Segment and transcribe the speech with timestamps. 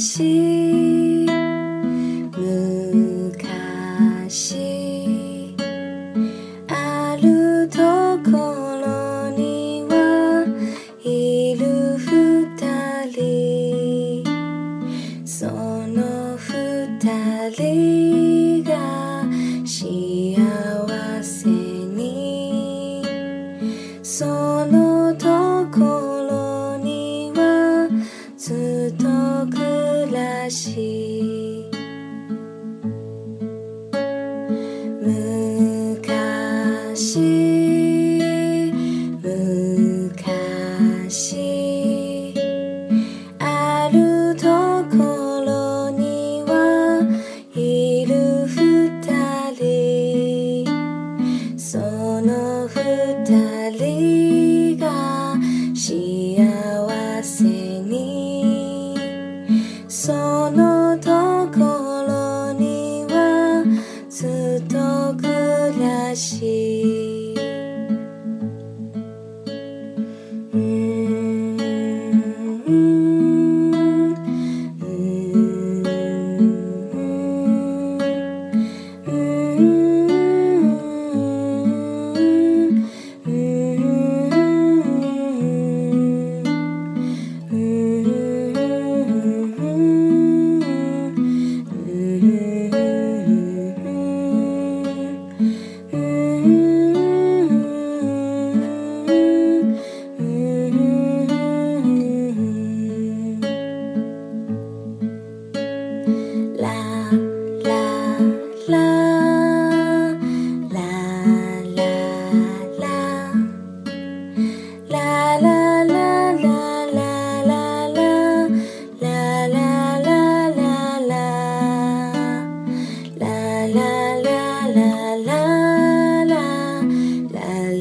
[0.00, 1.26] 昔
[4.24, 4.56] 昔
[6.68, 7.76] あると
[8.24, 8.30] こ
[8.80, 10.46] ろには
[11.04, 12.56] いる二
[13.12, 14.24] 人
[15.26, 19.26] その二人が
[19.66, 20.40] 幸
[21.22, 23.04] せに
[24.02, 25.78] そのとこ
[26.30, 27.90] ろには
[28.38, 29.04] ずっと
[29.54, 29.69] 暮
[30.12, 31.70] らし
[35.00, 36.00] 昔
[41.10, 42.34] 昔
[43.38, 44.46] あると
[44.96, 47.00] ころには
[47.54, 48.90] いる二
[49.54, 50.64] 人
[51.58, 51.78] そ
[52.22, 53.89] の二人
[59.90, 61.19] その時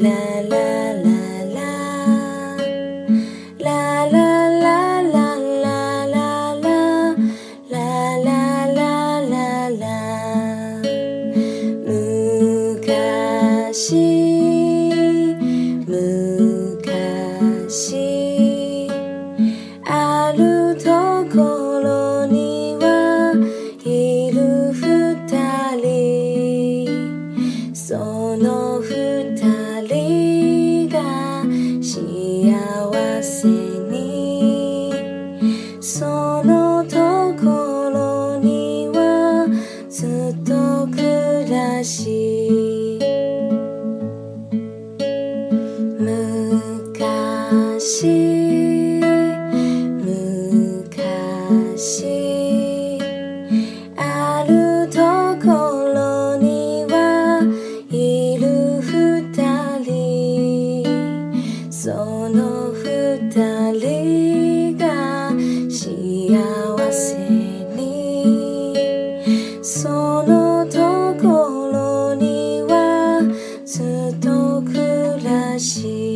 [0.00, 0.37] la
[41.88, 42.37] 心。
[75.68, 76.07] 心。